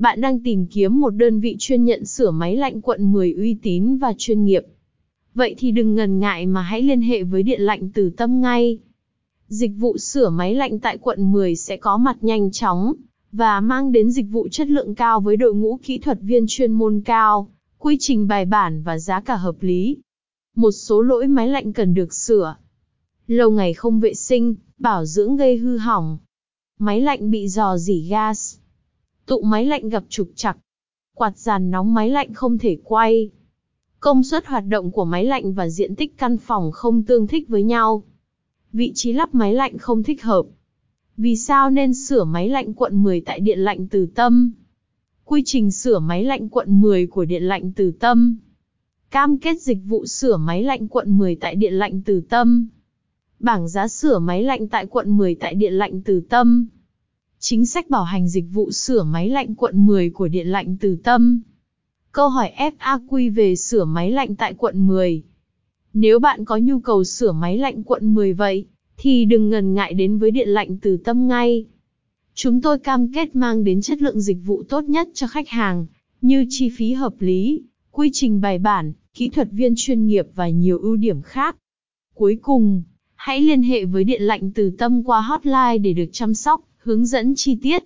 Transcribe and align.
Bạn 0.00 0.20
đang 0.20 0.40
tìm 0.40 0.66
kiếm 0.66 1.00
một 1.00 1.10
đơn 1.10 1.40
vị 1.40 1.56
chuyên 1.58 1.84
nhận 1.84 2.04
sửa 2.04 2.30
máy 2.30 2.56
lạnh 2.56 2.80
quận 2.80 3.12
10 3.12 3.32
uy 3.32 3.56
tín 3.62 3.96
và 3.96 4.12
chuyên 4.18 4.44
nghiệp. 4.44 4.66
Vậy 5.34 5.54
thì 5.58 5.70
đừng 5.70 5.94
ngần 5.94 6.18
ngại 6.18 6.46
mà 6.46 6.62
hãy 6.62 6.82
liên 6.82 7.00
hệ 7.00 7.22
với 7.22 7.42
Điện 7.42 7.60
lạnh 7.60 7.90
Từ 7.94 8.10
Tâm 8.10 8.40
ngay. 8.40 8.78
Dịch 9.48 9.70
vụ 9.76 9.98
sửa 9.98 10.30
máy 10.30 10.54
lạnh 10.54 10.78
tại 10.78 10.98
quận 10.98 11.32
10 11.32 11.56
sẽ 11.56 11.76
có 11.76 11.96
mặt 11.96 12.16
nhanh 12.20 12.50
chóng 12.50 12.92
và 13.32 13.60
mang 13.60 13.92
đến 13.92 14.10
dịch 14.10 14.26
vụ 14.30 14.48
chất 14.48 14.68
lượng 14.68 14.94
cao 14.94 15.20
với 15.20 15.36
đội 15.36 15.54
ngũ 15.54 15.78
kỹ 15.82 15.98
thuật 15.98 16.18
viên 16.20 16.44
chuyên 16.48 16.72
môn 16.72 17.00
cao, 17.04 17.48
quy 17.78 17.96
trình 18.00 18.28
bài 18.28 18.44
bản 18.44 18.82
và 18.82 18.98
giá 18.98 19.20
cả 19.20 19.36
hợp 19.36 19.56
lý. 19.60 19.96
Một 20.56 20.70
số 20.70 21.02
lỗi 21.02 21.26
máy 21.26 21.48
lạnh 21.48 21.72
cần 21.72 21.94
được 21.94 22.14
sửa. 22.14 22.56
Lâu 23.26 23.50
ngày 23.50 23.74
không 23.74 24.00
vệ 24.00 24.14
sinh, 24.14 24.54
bảo 24.78 25.04
dưỡng 25.04 25.36
gây 25.36 25.56
hư 25.56 25.76
hỏng. 25.76 26.18
Máy 26.78 27.00
lạnh 27.00 27.30
bị 27.30 27.48
dò 27.48 27.76
dỉ 27.76 28.06
gas. 28.08 28.56
Tụ 29.30 29.40
máy 29.42 29.66
lạnh 29.66 29.88
gặp 29.88 30.04
trục 30.08 30.28
trặc. 30.34 30.56
Quạt 31.14 31.38
giàn 31.38 31.70
nóng 31.70 31.94
máy 31.94 32.10
lạnh 32.10 32.34
không 32.34 32.58
thể 32.58 32.78
quay. 32.84 33.30
Công 34.00 34.22
suất 34.22 34.46
hoạt 34.46 34.64
động 34.66 34.90
của 34.90 35.04
máy 35.04 35.24
lạnh 35.24 35.52
và 35.52 35.68
diện 35.68 35.94
tích 35.94 36.18
căn 36.18 36.38
phòng 36.38 36.72
không 36.72 37.02
tương 37.02 37.26
thích 37.26 37.48
với 37.48 37.62
nhau. 37.62 38.02
Vị 38.72 38.92
trí 38.94 39.12
lắp 39.12 39.34
máy 39.34 39.54
lạnh 39.54 39.78
không 39.78 40.02
thích 40.02 40.22
hợp. 40.22 40.46
Vì 41.16 41.36
sao 41.36 41.70
nên 41.70 41.94
sửa 41.94 42.24
máy 42.24 42.48
lạnh 42.48 42.74
quận 42.74 43.02
10 43.02 43.20
tại 43.20 43.40
Điện 43.40 43.58
lạnh 43.58 43.86
Từ 43.88 44.06
Tâm? 44.14 44.52
Quy 45.24 45.42
trình 45.44 45.70
sửa 45.70 45.98
máy 45.98 46.24
lạnh 46.24 46.48
quận 46.48 46.80
10 46.80 47.06
của 47.06 47.24
Điện 47.24 47.42
lạnh 47.42 47.72
Từ 47.76 47.92
Tâm. 48.00 48.36
Cam 49.10 49.38
kết 49.38 49.60
dịch 49.60 49.78
vụ 49.84 50.06
sửa 50.06 50.36
máy 50.36 50.62
lạnh 50.62 50.88
quận 50.88 51.18
10 51.18 51.36
tại 51.36 51.54
Điện 51.54 51.74
lạnh 51.74 52.02
Từ 52.04 52.20
Tâm. 52.28 52.68
Bảng 53.38 53.68
giá 53.68 53.88
sửa 53.88 54.18
máy 54.18 54.42
lạnh 54.42 54.68
tại 54.68 54.86
quận 54.86 55.16
10 55.16 55.34
tại 55.34 55.54
Điện 55.54 55.72
lạnh 55.72 56.02
Từ 56.04 56.20
Tâm. 56.28 56.68
Chính 57.42 57.66
sách 57.66 57.90
bảo 57.90 58.04
hành 58.04 58.28
dịch 58.28 58.44
vụ 58.52 58.70
sửa 58.70 59.02
máy 59.02 59.28
lạnh 59.28 59.54
quận 59.54 59.86
10 59.86 60.10
của 60.10 60.28
Điện 60.28 60.46
lạnh 60.46 60.76
Từ 60.80 60.96
Tâm. 61.04 61.40
Câu 62.12 62.28
hỏi 62.28 62.52
FAQ 62.56 63.34
về 63.34 63.56
sửa 63.56 63.84
máy 63.84 64.10
lạnh 64.10 64.36
tại 64.36 64.54
quận 64.54 64.86
10. 64.86 65.22
Nếu 65.92 66.18
bạn 66.18 66.44
có 66.44 66.56
nhu 66.56 66.80
cầu 66.80 67.04
sửa 67.04 67.32
máy 67.32 67.58
lạnh 67.58 67.82
quận 67.82 68.14
10 68.14 68.32
vậy, 68.32 68.66
thì 68.96 69.24
đừng 69.24 69.50
ngần 69.50 69.74
ngại 69.74 69.94
đến 69.94 70.18
với 70.18 70.30
Điện 70.30 70.48
lạnh 70.48 70.78
Từ 70.82 70.96
Tâm 70.96 71.28
ngay. 71.28 71.66
Chúng 72.34 72.60
tôi 72.60 72.78
cam 72.78 73.12
kết 73.12 73.36
mang 73.36 73.64
đến 73.64 73.80
chất 73.80 74.02
lượng 74.02 74.20
dịch 74.20 74.38
vụ 74.44 74.62
tốt 74.62 74.84
nhất 74.84 75.08
cho 75.14 75.26
khách 75.26 75.48
hàng, 75.48 75.86
như 76.20 76.46
chi 76.48 76.68
phí 76.76 76.92
hợp 76.92 77.14
lý, 77.18 77.62
quy 77.90 78.10
trình 78.12 78.40
bài 78.40 78.58
bản, 78.58 78.92
kỹ 79.14 79.28
thuật 79.28 79.48
viên 79.52 79.74
chuyên 79.76 80.06
nghiệp 80.06 80.26
và 80.34 80.48
nhiều 80.48 80.78
ưu 80.78 80.96
điểm 80.96 81.22
khác. 81.22 81.56
Cuối 82.14 82.38
cùng, 82.42 82.82
hãy 83.14 83.40
liên 83.40 83.62
hệ 83.62 83.84
với 83.84 84.04
Điện 84.04 84.22
lạnh 84.22 84.50
Từ 84.54 84.70
Tâm 84.78 85.02
qua 85.04 85.20
hotline 85.20 85.78
để 85.78 85.92
được 85.92 86.08
chăm 86.12 86.34
sóc, 86.34 86.60
hướng 86.80 87.06
dẫn 87.06 87.34
chi 87.36 87.58
tiết. 87.62 87.82